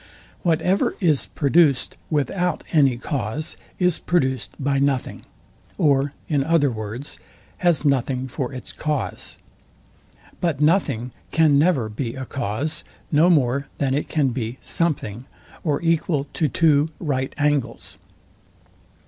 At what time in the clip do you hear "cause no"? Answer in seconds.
12.25-13.29